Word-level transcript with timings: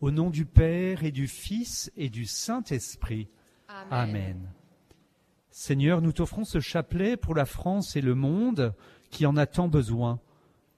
Au 0.00 0.12
nom 0.12 0.30
du 0.30 0.46
Père 0.46 1.02
et 1.02 1.10
du 1.10 1.26
Fils 1.26 1.90
et 1.96 2.08
du 2.08 2.24
Saint-Esprit. 2.24 3.28
Amen. 3.90 4.52
Seigneur, 5.50 6.00
nous 6.02 6.12
t'offrons 6.12 6.44
ce 6.44 6.60
chapelet 6.60 7.16
pour 7.16 7.34
la 7.34 7.44
France 7.44 7.96
et 7.96 8.00
le 8.00 8.14
monde 8.14 8.74
qui 9.10 9.26
en 9.26 9.36
a 9.36 9.46
tant 9.46 9.66
besoin, 9.66 10.20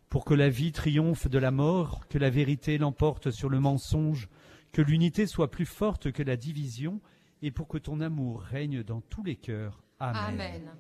pour 0.09 0.25
que 0.25 0.33
la 0.33 0.49
vie 0.49 0.73
triomphe 0.73 1.29
de 1.29 1.39
la 1.39 1.51
mort, 1.51 2.09
que 2.09 2.17
la 2.17 2.31
vérité 2.31 2.79
l'emporte 2.79 3.31
sur 3.31 3.51
le 3.51 3.61
mensonge, 3.61 4.31
que 4.73 4.81
l'unité 4.81 5.27
soit 5.27 5.51
plus 5.51 5.67
forte 5.67 6.13
que 6.13 6.23
la 6.23 6.39
division, 6.39 7.01
et 7.43 7.51
pour 7.51 7.69
que 7.69 7.77
ton 7.77 8.01
amour 8.01 8.41
règne 8.41 8.83
dans 8.83 9.03
tous 9.03 9.23
les 9.23 9.37
cœurs. 9.37 9.83
Amen. 9.99 10.71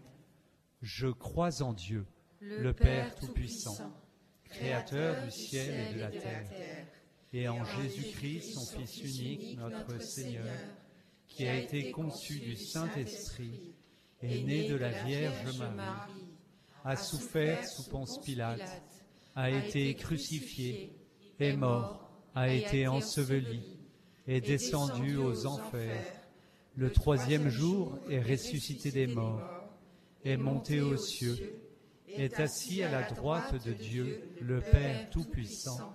Je 0.80 1.09
crois 1.09 1.62
en 1.62 1.75
Dieu, 1.75 2.07
le, 2.41 2.72
Père 2.72 3.14
Tout-Puissant, 3.16 3.77
Créateur 4.45 5.25
du 5.25 5.30
ciel 5.30 5.91
et 5.91 5.95
de 5.95 6.00
la 6.00 6.11
terre, 6.11 6.48
et 7.32 7.48
en 7.48 7.64
Jésus-Christ, 7.64 8.54
son 8.54 8.66
Fils 8.66 8.98
unique, 9.02 9.58
notre 9.58 10.02
Seigneur, 10.02 10.56
qui 11.28 11.46
a 11.46 11.56
été 11.56 11.92
conçu 11.92 12.41
du 12.41 12.56
Saint-Esprit, 12.56 13.74
est 14.20 14.42
né 14.42 14.68
de 14.68 14.74
la 14.74 14.91
Vierge 15.05 15.58
Marie, 15.58 16.27
a 16.84 16.96
souffert 16.96 17.64
sous 17.66 17.88
Ponce 17.88 18.20
Pilate, 18.20 18.82
a 19.36 19.50
été 19.50 19.95
crucifié, 19.95 20.92
est 21.38 21.56
mort, 21.56 22.10
a 22.34 22.52
été 22.52 22.88
enseveli, 22.88 23.78
est 24.27 24.41
descendu 24.41 25.16
aux 25.16 25.47
enfers, 25.47 26.05
le 26.77 26.91
troisième 26.91 27.48
jour 27.48 27.98
est 28.08 28.22
ressuscité 28.22 28.91
des 28.91 29.06
morts, 29.06 29.69
est 30.24 30.36
monté 30.36 30.80
aux 30.80 30.97
cieux, 30.97 31.60
est 32.08 32.41
assis 32.41 32.83
à 32.83 32.91
la 32.91 33.02
droite 33.02 33.64
de 33.64 33.72
Dieu, 33.72 34.20
le 34.41 34.60
Père 34.60 35.08
Tout-Puissant, 35.10 35.94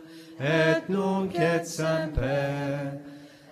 et 0.41 0.81
nunc 0.89 1.35
et 1.35 1.63
semper 1.63 2.99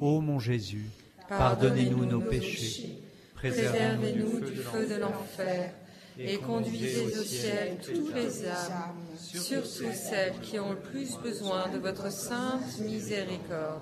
Ô 0.00 0.20
mon 0.20 0.38
Jésus, 0.38 0.90
pardonnez-nous 1.28 2.04
nos 2.04 2.20
péchés, 2.20 2.98
préservez-nous 3.34 4.40
du 4.40 4.56
feu 4.56 4.86
de 4.88 4.96
l'enfer 4.96 5.72
et 6.18 6.38
conduisez 6.38 7.16
au 7.18 7.22
ciel 7.22 7.78
toutes 7.82 8.14
les 8.14 8.46
âmes, 8.46 8.96
surtout 9.16 9.92
celles 9.92 10.38
qui 10.42 10.58
ont 10.58 10.72
le 10.72 10.78
plus 10.78 11.16
besoin 11.18 11.68
de 11.68 11.78
votre 11.78 12.12
sainte 12.12 12.80
miséricorde. 12.80 13.80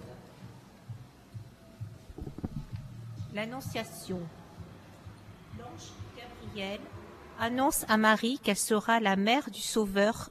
L'Annonciation. 3.35 4.21
L'ange 5.61 5.93
Gabriel 6.17 6.81
annonce 7.39 7.85
à 7.89 7.97
Marie 7.97 8.39
qu'elle 8.39 8.57
sera 8.57 9.01
la 9.01 9.17
mère 9.17 9.51
du 9.51 9.61
Sauveur. 9.61 10.31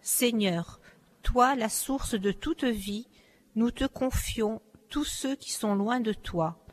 Seigneur, 0.00 0.80
toi 1.22 1.54
la 1.56 1.68
source 1.68 2.14
de 2.14 2.32
toute 2.32 2.64
vie, 2.64 3.08
nous 3.54 3.70
te 3.70 3.84
confions 3.84 4.62
tous 4.88 5.04
ceux 5.04 5.36
qui 5.36 5.52
sont 5.52 5.74
loin 5.74 6.00
de 6.00 6.12
toi, 6.12 6.64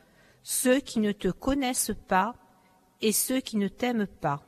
ceux 0.42 0.80
qui 0.80 1.00
ne 1.00 1.12
te 1.12 1.28
connaissent 1.28 1.92
pas 2.08 2.34
et 3.00 3.12
ceux 3.12 3.40
qui 3.40 3.56
ne 3.56 3.68
t'aiment 3.68 4.06
pas. 4.06 4.42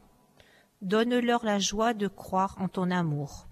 Donne-leur 0.80 1.44
la 1.44 1.59
joie 1.59 1.94
de 1.94 2.09
croire 2.09 2.56
en 2.60 2.69
ton 2.69 2.91
amour. 2.91 3.47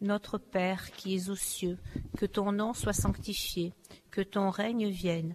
Notre 0.00 0.38
Père 0.38 0.90
qui 0.92 1.14
es 1.14 1.30
aux 1.30 1.36
cieux, 1.36 1.78
que 2.16 2.26
ton 2.26 2.52
nom 2.52 2.74
soit 2.74 2.92
sanctifié, 2.92 3.72
que 4.10 4.20
ton 4.20 4.50
règne 4.50 4.88
vienne, 4.88 5.34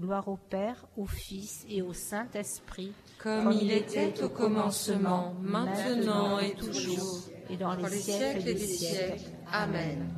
Gloire 0.00 0.28
au 0.28 0.36
Père, 0.36 0.86
au 0.96 1.06
Fils 1.06 1.66
et 1.68 1.82
au 1.82 1.92
Saint-Esprit, 1.92 2.92
comme, 3.18 3.50
il 3.50 3.72
était 3.72 4.22
au 4.22 4.28
commencement, 4.28 5.34
maintenant 5.42 6.38
et 6.38 6.52
toujours, 6.52 7.24
et 7.50 7.56
dans 7.56 7.74
les, 7.74 7.88
siècles 7.90 8.44
des 8.44 8.56
siècles. 8.56 9.24
Amen. 9.50 10.08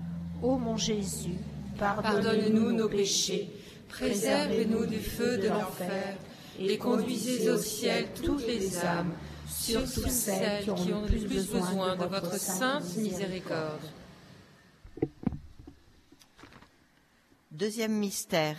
Ô 0.42 0.58
mon 0.58 0.76
Jésus, 0.76 1.38
pardonne-nous 1.78 2.72
nos 2.72 2.90
péchés, 2.90 3.48
préservez-nous 3.88 4.84
du 4.84 4.98
feu 4.98 5.38
de 5.38 5.48
l'enfer, 5.48 6.14
et 6.58 6.76
conduisez 6.76 7.48
au 7.48 7.56
ciel 7.56 8.08
toutes 8.22 8.46
les 8.46 8.76
âmes, 8.84 9.14
surtout 9.48 10.10
celles 10.10 10.62
qui 10.62 10.92
ont 10.92 11.02
le 11.02 11.08
plus 11.08 11.26
besoin 11.46 11.96
de 11.96 12.04
votre 12.04 12.38
sainte 12.38 12.96
miséricorde. 12.98 13.80
Deuxième 17.50 17.92
mystère, 17.92 18.56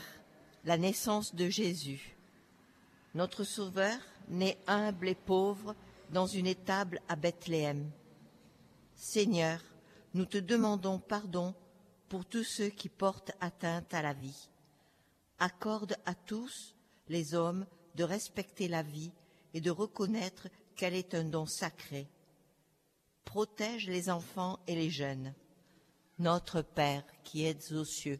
la 0.65 0.77
naissance 0.77 1.35
de 1.35 1.49
Jésus. 1.49 2.15
Notre 3.15 3.43
Sauveur 3.43 3.97
naît 4.29 4.57
humble 4.67 5.09
et 5.09 5.15
pauvre 5.15 5.75
dans 6.11 6.27
une 6.27 6.47
étable 6.47 7.01
à 7.09 7.15
Bethléem. 7.15 7.89
Seigneur, 8.95 9.61
nous 10.13 10.25
te 10.25 10.37
demandons 10.37 10.99
pardon 10.99 11.55
pour 12.09 12.25
tous 12.25 12.43
ceux 12.43 12.69
qui 12.69 12.89
portent 12.89 13.31
atteinte 13.39 13.93
à 13.93 14.01
la 14.01 14.13
vie. 14.13 14.49
Accorde 15.39 15.95
à 16.05 16.13
tous 16.13 16.75
les 17.07 17.33
hommes 17.33 17.65
de 17.95 18.03
respecter 18.03 18.67
la 18.67 18.83
vie 18.83 19.11
et 19.53 19.61
de 19.61 19.71
reconnaître 19.71 20.47
qu'elle 20.75 20.93
est 20.93 21.15
un 21.15 21.23
don 21.23 21.45
sacré. 21.45 22.07
Protège 23.25 23.87
les 23.87 24.09
enfants 24.09 24.59
et 24.67 24.75
les 24.75 24.89
jeunes. 24.89 25.33
Notre 26.19 26.61
Père 26.61 27.03
qui 27.23 27.45
êtes 27.45 27.71
aux 27.71 27.85
cieux, 27.85 28.19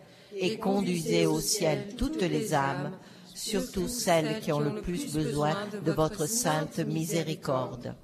et 0.35 0.57
conduisez 0.57 1.25
au 1.25 1.39
ciel 1.39 1.95
toutes 1.95 2.21
les 2.21 2.53
âmes, 2.53 2.91
surtout 3.35 3.87
celles 3.87 4.39
qui 4.41 4.51
ont 4.51 4.59
le 4.59 4.81
plus 4.81 5.13
besoin 5.13 5.55
de 5.85 5.91
votre 5.91 6.27
sainte 6.27 6.79
miséricorde. 6.79 7.95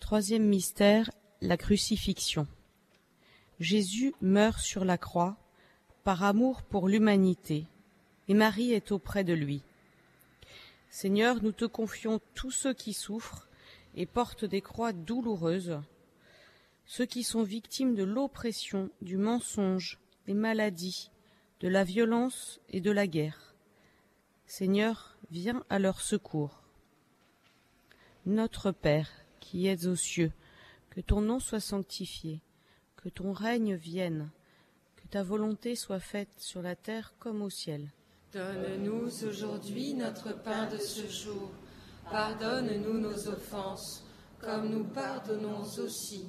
Troisième 0.00 0.46
mystère, 0.46 1.10
la 1.40 1.56
crucifixion. 1.56 2.46
Jésus 3.58 4.14
meurt 4.20 4.60
sur 4.60 4.84
la 4.84 4.98
croix 4.98 5.36
par 6.04 6.22
amour 6.22 6.62
pour 6.62 6.88
l'humanité, 6.88 7.66
et 8.28 8.34
Marie 8.34 8.72
est 8.72 8.92
auprès 8.92 9.24
de 9.24 9.32
lui. 9.32 9.62
Seigneur, 10.90 11.42
nous 11.42 11.52
te 11.52 11.64
confions 11.64 12.20
tous 12.34 12.50
ceux 12.50 12.74
qui 12.74 12.92
souffrent 12.92 13.48
et 13.96 14.06
portent 14.06 14.44
des 14.44 14.60
croix 14.60 14.92
douloureuses, 14.92 15.80
ceux 16.86 17.06
qui 17.06 17.22
sont 17.22 17.42
victimes 17.42 17.94
de 17.94 18.04
l'oppression, 18.04 18.90
du 19.00 19.16
mensonge, 19.16 19.98
des 20.26 20.34
maladies, 20.34 21.10
de 21.60 21.68
la 21.68 21.84
violence 21.84 22.60
et 22.68 22.80
de 22.80 22.90
la 22.90 23.06
guerre. 23.06 23.54
Seigneur, 24.46 25.16
viens 25.30 25.64
à 25.70 25.78
leur 25.78 26.00
secours. 26.00 26.62
Notre 28.26 28.70
Père, 28.70 29.10
qui 29.40 29.66
es 29.66 29.86
aux 29.86 29.96
cieux, 29.96 30.32
que 30.90 31.00
ton 31.00 31.20
nom 31.20 31.40
soit 31.40 31.60
sanctifié, 31.60 32.40
que 32.96 33.08
ton 33.08 33.32
règne 33.32 33.74
vienne, 33.74 34.30
que 34.96 35.06
ta 35.08 35.22
volonté 35.22 35.76
soit 35.76 36.00
faite 36.00 36.30
sur 36.38 36.62
la 36.62 36.76
terre 36.76 37.14
comme 37.18 37.42
au 37.42 37.50
ciel. 37.50 37.90
Donne-nous 38.32 39.26
aujourd'hui 39.26 39.94
notre 39.94 40.32
pain 40.42 40.68
de 40.68 40.78
ce 40.78 41.06
jour. 41.08 41.50
Pardonne-nous 42.10 42.98
nos 42.98 43.28
offenses, 43.28 44.04
comme 44.40 44.68
nous 44.68 44.84
pardonnons 44.84 45.62
aussi 45.78 46.28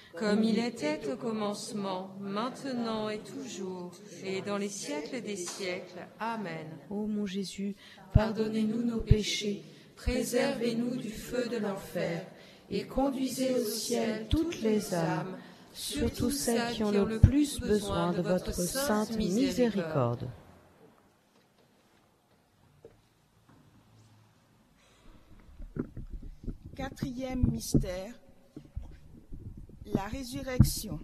Comme 0.17 0.43
il 0.43 0.59
était 0.59 0.99
au 1.11 1.15
commencement, 1.15 2.11
maintenant 2.19 3.09
et 3.09 3.19
toujours, 3.19 3.91
et 4.23 4.41
dans 4.41 4.57
les 4.57 4.69
siècles 4.69 5.21
des 5.21 5.37
siècles. 5.37 6.07
Amen. 6.19 6.67
Ô 6.89 7.07
mon 7.07 7.25
Jésus, 7.25 7.75
pardonnez-nous 8.13 8.83
nos 8.83 8.99
péchés, 8.99 9.63
préservez-nous 9.95 10.97
du 10.97 11.09
feu 11.09 11.47
de 11.49 11.57
l'enfer, 11.57 12.25
et 12.69 12.85
conduisez 12.85 13.53
au 13.53 13.63
ciel 13.63 14.27
toutes 14.29 14.61
les 14.61 14.93
âmes, 14.93 15.37
surtout 15.73 16.29
celles 16.29 16.73
qui 16.73 16.83
ont 16.83 16.91
le 16.91 17.19
plus 17.19 17.59
besoin 17.59 18.11
de 18.11 18.21
votre 18.21 18.53
sainte 18.53 19.15
miséricorde. 19.17 20.27
Quatrième 26.75 27.45
mystère, 27.51 28.13
la 29.93 30.03
résurrection. 30.03 30.99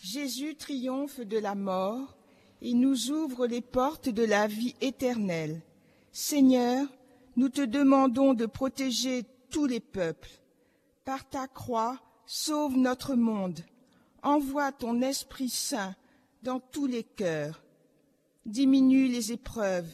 Jésus 0.00 0.54
triomphe 0.54 1.20
de 1.20 1.38
la 1.38 1.54
mort 1.54 2.16
et 2.62 2.74
nous 2.74 3.10
ouvre 3.10 3.46
les 3.46 3.60
portes 3.60 4.08
de 4.08 4.24
la 4.24 4.46
vie 4.46 4.74
éternelle. 4.80 5.62
Seigneur, 6.12 6.86
nous 7.36 7.48
te 7.48 7.60
demandons 7.60 8.34
de 8.34 8.46
protéger 8.46 9.24
tous 9.50 9.66
les 9.66 9.80
peuples. 9.80 10.30
Par 11.04 11.28
ta 11.28 11.46
croix, 11.46 12.00
sauve 12.26 12.76
notre 12.76 13.14
monde. 13.14 13.60
Envoie 14.22 14.72
ton 14.72 15.00
Esprit 15.00 15.48
Saint 15.48 15.94
dans 16.42 16.60
tous 16.60 16.86
les 16.86 17.04
cœurs. 17.04 17.62
Diminue 18.46 19.08
les 19.08 19.32
épreuves 19.32 19.90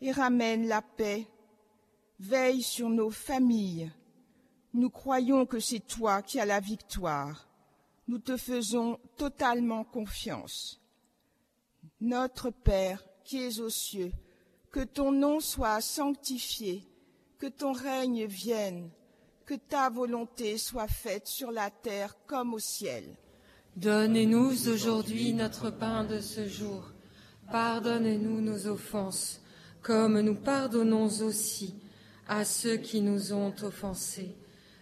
et 0.00 0.12
ramène 0.12 0.66
la 0.66 0.82
paix. 0.82 1.26
Veille 2.20 2.62
sur 2.62 2.88
nos 2.88 3.10
familles 3.10 3.90
nous 4.74 4.90
croyons 4.90 5.46
que 5.46 5.60
c'est 5.60 5.86
toi 5.86 6.22
qui 6.22 6.40
as 6.40 6.46
la 6.46 6.60
victoire. 6.60 7.48
Nous 8.06 8.18
te 8.18 8.36
faisons 8.36 8.98
totalement 9.16 9.84
confiance. 9.84 10.80
Notre 12.00 12.50
Père 12.50 13.04
qui 13.24 13.42
es 13.42 13.60
aux 13.60 13.70
cieux, 13.70 14.12
que 14.70 14.84
ton 14.84 15.12
nom 15.12 15.40
soit 15.40 15.80
sanctifié, 15.80 16.84
que 17.38 17.46
ton 17.46 17.72
règne 17.72 18.26
vienne, 18.26 18.90
que 19.44 19.54
ta 19.54 19.90
volonté 19.90 20.58
soit 20.58 20.88
faite 20.88 21.26
sur 21.26 21.50
la 21.50 21.70
terre 21.70 22.16
comme 22.26 22.54
au 22.54 22.58
ciel. 22.58 23.04
Donne-nous 23.76 24.68
aujourd'hui 24.68 25.32
notre 25.34 25.70
pain 25.70 26.04
de 26.04 26.20
ce 26.20 26.48
jour. 26.48 26.92
Pardonne-nous 27.50 28.40
nos 28.40 28.66
offenses, 28.66 29.40
comme 29.82 30.20
nous 30.20 30.34
pardonnons 30.34 31.08
aussi 31.22 31.74
à 32.26 32.44
ceux 32.44 32.76
qui 32.76 33.00
nous 33.00 33.32
ont 33.32 33.54
offensés 33.62 34.36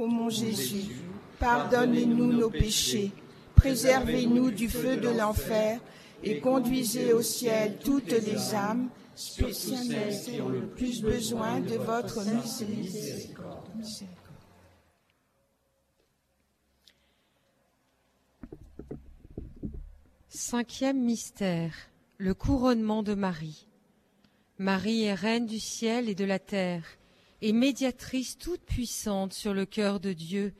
Ô 0.00 0.06
mon 0.06 0.30
Jésus, 0.30 0.96
pardonnez-nous 1.38 2.32
nos 2.32 2.48
péchés, 2.48 3.12
préservez-nous 3.54 4.50
du 4.50 4.66
feu 4.66 4.96
de 4.96 5.10
l'enfer, 5.10 5.78
et 6.24 6.40
conduisez 6.40 7.12
au 7.12 7.20
ciel 7.20 7.76
toutes 7.84 8.10
les 8.10 8.54
âmes, 8.54 8.88
spécialement 9.14 10.10
celles 10.10 10.36
qui 10.36 10.40
ont 10.40 10.48
le 10.48 10.66
plus 10.68 11.02
besoin 11.02 11.60
de 11.60 11.74
votre 11.74 12.24
miséricorde. 12.24 13.68
Cinquième 20.30 21.04
mystère, 21.04 21.74
le 22.16 22.32
couronnement 22.32 23.02
de 23.02 23.12
Marie. 23.12 23.66
Marie 24.56 25.04
est 25.04 25.14
reine 25.14 25.44
du 25.44 25.60
ciel 25.60 26.08
et 26.08 26.14
de 26.14 26.24
la 26.24 26.38
terre, 26.38 26.84
et 27.42 27.52
médiatrice 27.52 28.38
toute 28.38 28.62
puissante 28.62 29.32
sur 29.32 29.54
le 29.54 29.66
cœur 29.66 30.00
de 30.00 30.12
Dieu. 30.12 30.54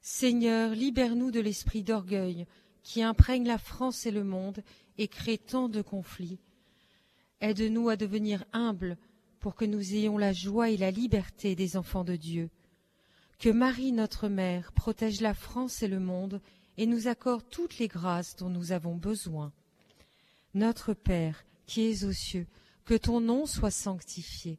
Seigneur, 0.00 0.74
libère-nous 0.74 1.30
de 1.30 1.40
l'esprit 1.40 1.82
d'orgueil 1.82 2.46
qui 2.82 3.02
imprègne 3.02 3.46
la 3.46 3.58
France 3.58 4.06
et 4.06 4.10
le 4.10 4.24
monde 4.24 4.62
et 4.98 5.08
crée 5.08 5.38
tant 5.38 5.68
de 5.68 5.82
conflits. 5.82 6.38
Aide-nous 7.40 7.88
à 7.88 7.96
devenir 7.96 8.44
humbles 8.52 8.98
pour 9.38 9.54
que 9.54 9.64
nous 9.64 9.94
ayons 9.94 10.18
la 10.18 10.32
joie 10.32 10.70
et 10.70 10.76
la 10.76 10.90
liberté 10.90 11.54
des 11.54 11.76
enfants 11.76 12.04
de 12.04 12.16
Dieu. 12.16 12.50
Que 13.38 13.48
Marie, 13.48 13.92
notre 13.92 14.28
Mère, 14.28 14.72
protège 14.72 15.22
la 15.22 15.32
France 15.32 15.82
et 15.82 15.88
le 15.88 16.00
monde 16.00 16.42
et 16.76 16.86
nous 16.86 17.08
accorde 17.08 17.44
toutes 17.50 17.78
les 17.78 17.88
grâces 17.88 18.36
dont 18.36 18.50
nous 18.50 18.72
avons 18.72 18.96
besoin. 18.96 19.52
Notre 20.52 20.92
Père, 20.92 21.44
qui 21.66 21.82
es 21.82 22.04
aux 22.04 22.12
cieux, 22.12 22.46
que 22.84 22.94
ton 22.94 23.20
nom 23.20 23.46
soit 23.46 23.70
sanctifié, 23.70 24.58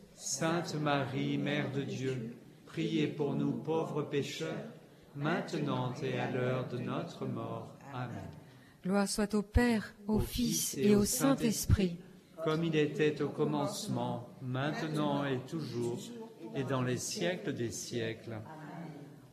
Sainte 0.23 0.75
Marie, 0.75 1.39
Mère 1.39 1.71
de 1.71 1.81
Dieu, 1.81 2.35
priez 2.67 3.07
pour 3.07 3.33
nous 3.33 3.53
pauvres 3.53 4.03
pécheurs, 4.03 4.69
maintenant 5.15 5.95
et 6.03 6.19
à 6.19 6.29
l'heure 6.29 6.67
de 6.67 6.77
notre 6.77 7.25
mort. 7.25 7.75
Amen. 7.91 8.29
Gloire 8.83 9.09
soit 9.09 9.33
au 9.33 9.41
Père, 9.41 9.95
au, 10.07 10.19
Fils 10.19 10.77
et 10.77 10.95
au 10.95 11.05
Saint-Esprit, 11.05 11.97
comme 12.43 12.63
il 12.63 12.75
était 12.75 13.19
au 13.23 13.29
commencement, 13.29 14.29
maintenant 14.43 15.25
et 15.25 15.39
toujours, 15.49 15.97
et 16.53 16.65
dans 16.65 16.83
les 16.83 16.97
siècles 16.97 17.53
des 17.53 17.71
siècles. 17.71 18.37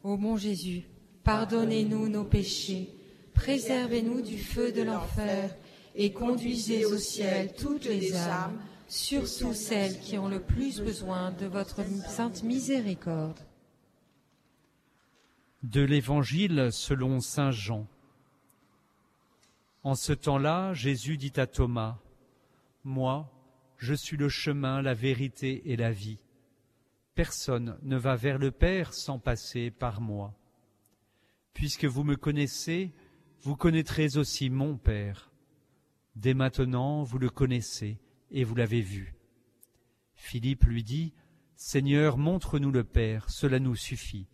Ô 0.02 0.16
mon 0.16 0.38
Jésus, 0.38 0.84
pardonnez-nous 1.22 2.08
nos 2.08 2.24
péchés, 2.24 2.94
préservez-nous 3.34 4.22
du 4.22 4.38
feu 4.38 4.72
de 4.72 4.84
l'enfer, 4.84 5.54
et 5.94 6.14
conduisez 6.14 6.86
au 6.86 6.96
ciel 6.96 7.52
toutes 7.52 7.84
les 7.84 8.16
âmes, 8.16 8.58
surtout 8.88 9.52
celles 9.52 10.00
qui 10.00 10.16
ont 10.18 10.28
le 10.28 10.40
plus 10.40 10.80
besoin 10.80 11.30
de 11.32 11.46
votre 11.46 11.84
sainte 12.08 12.42
miséricorde. 12.42 13.38
De 15.62 15.82
l'Évangile 15.82 16.70
selon 16.72 17.20
Saint 17.20 17.50
Jean. 17.50 17.86
En 19.82 19.94
ce 19.94 20.12
temps-là, 20.12 20.72
Jésus 20.72 21.18
dit 21.18 21.32
à 21.36 21.46
Thomas, 21.46 21.98
Moi, 22.84 23.30
je 23.76 23.94
suis 23.94 24.16
le 24.16 24.28
chemin, 24.28 24.82
la 24.82 24.94
vérité 24.94 25.70
et 25.70 25.76
la 25.76 25.92
vie. 25.92 26.18
Personne 27.14 27.78
ne 27.82 27.96
va 27.96 28.16
vers 28.16 28.38
le 28.38 28.50
Père 28.50 28.94
sans 28.94 29.18
passer 29.18 29.70
par 29.70 30.00
moi. 30.00 30.32
Puisque 31.52 31.84
vous 31.84 32.04
me 32.04 32.16
connaissez, 32.16 32.92
vous 33.42 33.56
connaîtrez 33.56 34.16
aussi 34.16 34.50
mon 34.50 34.76
Père. 34.76 35.30
Dès 36.16 36.34
maintenant, 36.34 37.02
vous 37.02 37.18
le 37.18 37.30
connaissez 37.30 37.98
et 38.30 38.44
vous 38.44 38.54
l'avez 38.54 38.80
vu. 38.80 39.14
Philippe 40.14 40.64
lui 40.64 40.82
dit, 40.82 41.12
Seigneur, 41.56 42.18
montre-nous 42.18 42.70
le 42.70 42.84
Père, 42.84 43.28
cela 43.30 43.58
nous 43.58 43.76
suffit. 43.76 44.28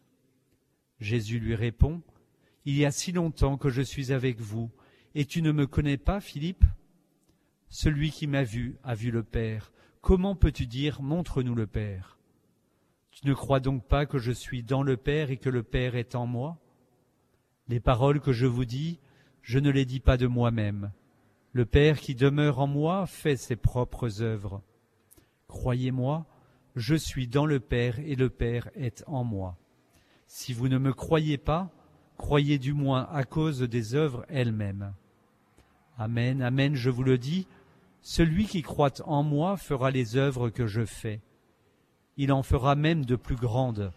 Jésus 1.00 1.38
lui 1.38 1.54
répond, 1.54 2.02
Il 2.64 2.76
y 2.76 2.84
a 2.84 2.90
si 2.90 3.12
longtemps 3.12 3.56
que 3.56 3.70
je 3.70 3.82
suis 3.82 4.12
avec 4.12 4.40
vous, 4.40 4.70
et 5.14 5.24
tu 5.24 5.42
ne 5.42 5.52
me 5.52 5.66
connais 5.66 5.96
pas, 5.96 6.20
Philippe? 6.20 6.64
Celui 7.68 8.10
qui 8.10 8.26
m'a 8.26 8.44
vu 8.44 8.76
a 8.82 8.94
vu 8.94 9.10
le 9.10 9.22
Père. 9.22 9.72
Comment 10.00 10.36
peux-tu 10.36 10.66
dire, 10.66 11.02
Montre-nous 11.02 11.54
le 11.54 11.66
Père? 11.66 12.18
Tu 13.10 13.26
ne 13.26 13.34
crois 13.34 13.60
donc 13.60 13.86
pas 13.86 14.06
que 14.06 14.18
je 14.18 14.32
suis 14.32 14.62
dans 14.62 14.82
le 14.82 14.96
Père 14.96 15.30
et 15.30 15.36
que 15.36 15.48
le 15.48 15.62
Père 15.62 15.94
est 15.94 16.14
en 16.14 16.26
moi? 16.26 16.58
Les 17.68 17.80
paroles 17.80 18.20
que 18.20 18.32
je 18.32 18.46
vous 18.46 18.64
dis, 18.64 18.98
je 19.42 19.58
ne 19.58 19.70
les 19.70 19.84
dis 19.84 20.00
pas 20.00 20.16
de 20.16 20.26
moi-même. 20.26 20.92
Le 21.54 21.64
Père 21.64 22.00
qui 22.00 22.16
demeure 22.16 22.58
en 22.58 22.66
moi 22.66 23.06
fait 23.06 23.36
ses 23.36 23.54
propres 23.54 24.22
œuvres. 24.22 24.60
Croyez-moi, 25.46 26.26
je 26.74 26.96
suis 26.96 27.28
dans 27.28 27.46
le 27.46 27.60
Père 27.60 28.00
et 28.00 28.16
le 28.16 28.28
Père 28.28 28.68
est 28.74 29.04
en 29.06 29.22
moi. 29.22 29.56
Si 30.26 30.52
vous 30.52 30.66
ne 30.66 30.78
me 30.78 30.92
croyez 30.92 31.38
pas, 31.38 31.70
croyez 32.16 32.58
du 32.58 32.72
moins 32.72 33.08
à 33.12 33.22
cause 33.22 33.60
des 33.60 33.94
œuvres 33.94 34.26
elles-mêmes. 34.28 34.94
Amen, 35.96 36.42
Amen, 36.42 36.74
je 36.74 36.90
vous 36.90 37.04
le 37.04 37.18
dis, 37.18 37.46
celui 38.02 38.46
qui 38.46 38.62
croit 38.62 39.00
en 39.04 39.22
moi 39.22 39.56
fera 39.56 39.92
les 39.92 40.16
œuvres 40.16 40.50
que 40.50 40.66
je 40.66 40.84
fais. 40.84 41.20
Il 42.16 42.32
en 42.32 42.42
fera 42.42 42.74
même 42.74 43.04
de 43.04 43.14
plus 43.14 43.36
grandes, 43.36 43.92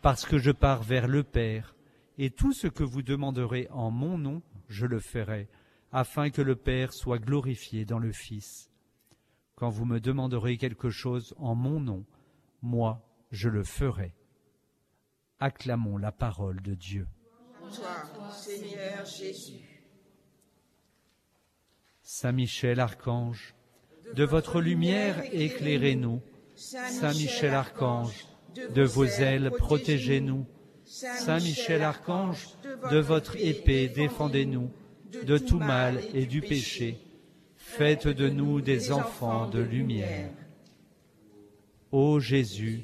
parce 0.00 0.24
que 0.24 0.38
je 0.38 0.50
pars 0.50 0.82
vers 0.82 1.08
le 1.08 1.24
Père, 1.24 1.74
et 2.16 2.30
tout 2.30 2.54
ce 2.54 2.68
que 2.68 2.84
vous 2.84 3.02
demanderez 3.02 3.68
en 3.70 3.90
mon 3.90 4.16
nom, 4.16 4.40
je 4.70 4.86
le 4.86 4.98
ferai, 4.98 5.46
afin 5.92 6.30
que 6.30 6.42
le 6.42 6.56
Père 6.56 6.92
soit 6.92 7.18
glorifié 7.18 7.84
dans 7.84 7.98
le 7.98 8.12
Fils. 8.12 8.70
Quand 9.54 9.68
vous 9.68 9.84
me 9.84 10.00
demanderez 10.00 10.56
quelque 10.56 10.90
chose 10.90 11.34
en 11.38 11.54
mon 11.54 11.78
nom, 11.78 12.04
moi 12.62 13.06
je 13.30 13.48
le 13.48 13.62
ferai. 13.62 14.14
Acclamons 15.38 15.98
la 15.98 16.12
parole 16.12 16.60
de 16.62 16.74
Dieu. 16.74 17.06
Toi, 17.74 18.30
Seigneur 18.30 19.04
Jésus. 19.04 19.82
Saint 22.02 22.32
Michel 22.32 22.80
Archange, 22.80 23.54
de 24.14 24.24
votre 24.24 24.60
lumière 24.60 25.22
éclairez-nous. 25.32 26.20
Saint 26.54 27.12
Michel 27.12 27.54
Archange, 27.54 28.26
de 28.74 28.82
vos 28.82 29.04
ailes 29.04 29.50
protégez-nous. 29.56 30.46
Saint 30.84 31.38
Michel 31.38 31.82
Archange, 31.82 32.48
de 32.90 32.98
votre 32.98 33.36
épée 33.36 33.88
défendez-nous 33.88 34.70
de 35.26 35.38
tout 35.38 35.58
mal 35.58 36.00
et 36.14 36.26
du 36.26 36.40
péché. 36.40 36.98
Faites 37.56 38.08
de 38.08 38.28
nous 38.28 38.60
des 38.60 38.92
enfants 38.92 39.48
de 39.48 39.60
lumière. 39.60 40.30
Ô 41.90 42.20
Jésus, 42.20 42.82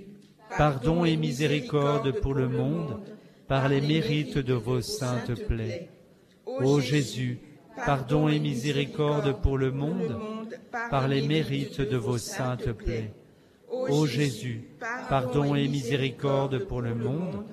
pardon 0.57 1.05
et 1.05 1.17
miséricorde 1.17 2.21
pour 2.21 2.35
le 2.35 2.49
monde, 2.49 3.01
par 3.47 3.69
les 3.69 3.81
mérites 3.81 4.39
de 4.39 4.55
vos 4.55 4.83
saintes 4.83 5.35
plaies. 5.47 5.89
Ô 6.47 6.81
Jésus, 6.81 7.39
pardon 7.85 8.29
et 8.29 8.39
miséricorde 8.39 9.41
pour 9.41 9.59
le 9.59 9.71
monde, 9.71 10.17
par 10.91 11.09
les 11.09 11.27
mérites 11.27 11.81
de 11.81 11.97
vos 11.97 12.19
saintes 12.19 12.73
plaies. 12.73 13.13
Ô 13.71 14.07
Jésus, 14.07 14.69
pardon 15.09 15.55
et 15.55 15.69
miséricorde 15.69 16.67
pour 16.67 16.83
le 16.83 16.95
monde, 16.95 17.45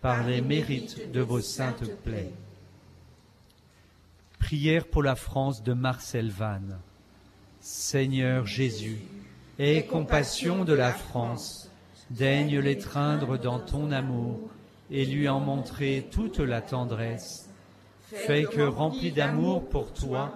par 0.00 0.26
les 0.26 0.40
mérites 0.40 1.10
de 1.12 1.20
vos 1.20 1.40
saintes 1.40 1.90
plaies. 2.02 2.32
Prière 4.44 4.86
pour 4.86 5.02
la 5.02 5.14
France 5.14 5.62
de 5.62 5.72
Marcel 5.72 6.28
Vannes. 6.28 6.78
Seigneur 7.60 8.46
Jésus, 8.46 8.98
aie 9.58 9.86
compassion 9.86 10.66
de 10.66 10.74
la 10.74 10.92
France, 10.92 11.70
daigne 12.10 12.58
l'étreindre 12.58 13.38
dans 13.38 13.58
ton 13.58 13.90
amour 13.90 14.38
et 14.90 15.06
lui 15.06 15.30
en 15.30 15.40
montrer 15.40 16.08
toute 16.10 16.40
la 16.40 16.60
tendresse. 16.60 17.48
Fais 18.02 18.44
que, 18.44 18.60
remplie 18.60 19.12
d'amour 19.12 19.66
pour 19.66 19.94
toi, 19.94 20.34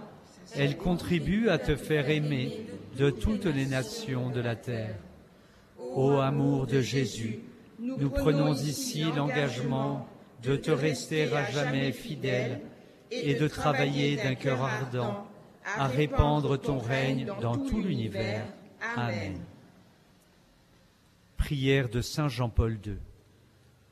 elle 0.54 0.78
contribue 0.78 1.50
à 1.50 1.58
te 1.58 1.76
faire 1.76 2.08
aimer 2.08 2.66
de 2.96 3.10
toutes 3.10 3.44
les 3.44 3.66
nations 3.66 4.30
de 4.30 4.40
la 4.40 4.56
terre. 4.56 4.96
Ô 5.94 6.12
amour 6.12 6.66
de 6.66 6.80
Jésus, 6.80 7.40
nous 7.78 8.08
prenons 8.08 8.54
ici 8.54 9.04
l'engagement 9.14 10.08
de 10.42 10.56
te 10.56 10.70
rester 10.70 11.30
à 11.30 11.50
jamais 11.50 11.92
fidèle 11.92 12.62
et 13.10 13.34
de 13.34 13.48
travailler 13.48 14.16
d'un 14.16 14.34
cœur 14.34 14.62
ardent 14.62 15.26
à 15.76 15.86
répandre 15.86 16.58
ton 16.58 16.78
règne 16.78 17.30
dans 17.40 17.56
tout 17.56 17.80
l'univers. 17.80 18.44
Amen. 18.96 19.40
Prière 21.36 21.88
de 21.88 22.00
Saint 22.00 22.28
Jean-Paul 22.28 22.78
II. 22.84 22.96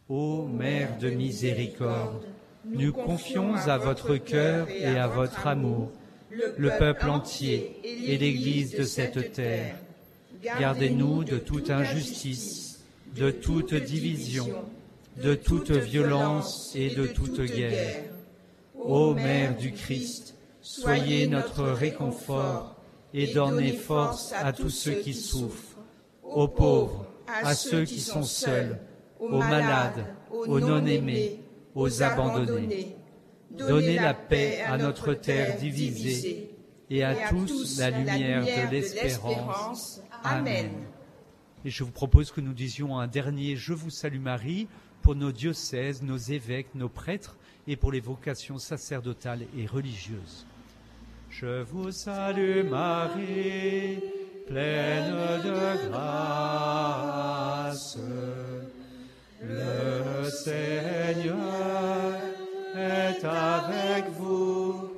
Ô 0.09 0.47
Mère 0.47 0.99
de 0.99 1.11
miséricorde, 1.11 2.25
nous 2.65 2.93
confions 2.93 3.55
à 3.55 3.79
votre 3.79 4.17
cœur 4.17 4.69
et 4.69 4.99
à 4.99 5.07
votre 5.09 5.47
amour 5.47 5.91
le 6.31 6.71
peuple 6.79 7.09
entier 7.09 7.77
et 7.85 8.19
l'Église 8.19 8.77
de 8.77 8.85
cette 8.85 9.33
terre. 9.33 9.77
Gardez-nous 10.43 11.25
de 11.25 11.39
toute 11.39 11.71
injustice, 11.71 12.85
de 13.17 13.31
toute 13.31 13.75
division, 13.75 14.49
de 15.23 15.35
toute 15.35 15.71
violence 15.71 16.73
et 16.77 16.91
de 16.95 17.07
toute 17.07 17.41
guerre. 17.41 18.05
Ô 18.79 19.15
Mère 19.15 19.57
du 19.57 19.73
Christ, 19.73 20.37
soyez 20.61 21.27
notre 21.27 21.65
réconfort 21.65 22.77
et 23.13 23.29
donnez 23.29 23.73
force 23.73 24.33
à 24.33 24.53
tous 24.53 24.71
ceux 24.71 24.95
qui 24.95 25.15
souffrent, 25.15 25.79
aux 26.23 26.49
pauvres, 26.49 27.07
à 27.27 27.55
ceux 27.55 27.85
qui 27.85 28.01
sont 28.01 28.23
seuls, 28.23 28.79
aux 29.19 29.39
malades, 29.39 30.07
aux 30.31 30.61
non-aimés, 30.61 31.41
aux 31.75 32.03
abandonnés. 32.03 32.97
Donnez 33.51 33.97
la 33.97 34.15
paix 34.15 34.61
à 34.67 34.77
notre 34.77 35.15
terre 35.15 35.57
divisée 35.59 36.51
et 36.91 37.03
à 37.03 37.29
tous 37.29 37.79
la 37.79 37.91
lumière 37.91 38.45
de 38.45 38.71
l'espérance. 38.71 40.01
Amen. 40.23 40.71
Et 41.65 41.71
je 41.71 41.83
vous 41.83 41.91
propose 41.91 42.31
que 42.31 42.41
nous 42.41 42.53
disions 42.53 42.99
un 42.99 43.07
dernier 43.09 43.57
Je 43.57 43.73
vous 43.73 43.91
salue 43.91 44.21
Marie 44.21 44.69
pour 45.03 45.17
nos 45.17 45.33
diocèses, 45.33 46.03
nos 46.03 46.17
évêques, 46.17 46.75
nos 46.75 46.89
prêtres 46.89 47.37
et 47.69 47.77
pour 47.77 47.93
les 47.93 48.01
vocations 48.01 48.59
sacerdotales 48.59 49.47
et 49.57 49.67
religieuses. 49.67 50.47
Je 51.31 51.63
vous 51.63 51.91
salue 51.91 52.65
Marie, 52.65 54.01
pleine 54.47 55.15
de 55.45 55.89
grâce. 55.89 57.99
Le 59.43 60.31
Seigneur 60.31 62.15
est 62.75 63.25
avec 63.25 64.11
vous. 64.19 64.91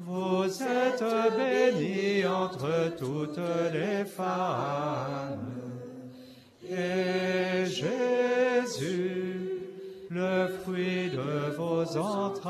Vous 0.00 0.62
êtes 0.62 1.04
bénie 1.36 2.24
entre 2.26 2.96
toutes 2.96 3.40
les 3.72 3.87
de 11.98 12.04
vos 12.04 12.40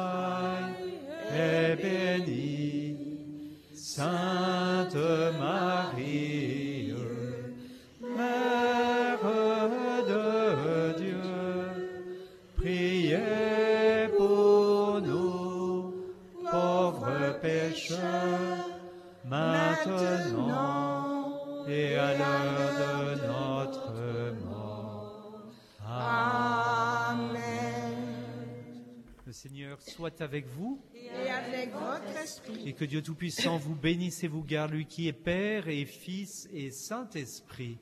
Avec 30.20 30.46
vous 30.48 30.81
Et 30.94 31.31
avec 31.31 31.72
votre 31.72 32.16
esprit. 32.22 32.68
et 32.68 32.72
que 32.72 32.85
Dieu 32.85 33.02
Tout-Puissant 33.02 33.57
vous 33.57 33.74
bénisse 33.74 34.24
et 34.24 34.28
vous 34.28 34.42
garde, 34.42 34.72
lui 34.72 34.87
qui 34.87 35.07
est 35.09 35.12
Père 35.12 35.68
et 35.68 35.85
Fils 35.85 36.48
et 36.52 36.70
Saint-Esprit. 36.70 37.78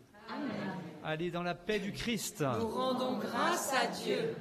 Allez 1.02 1.30
dans 1.30 1.42
la 1.42 1.54
paix 1.54 1.78
du 1.78 1.92
Christ. 1.92 2.44
Nous 2.58 2.68
rendons 2.68 3.18
grâce 3.18 3.72
à 3.72 3.86
Dieu. 3.86 4.34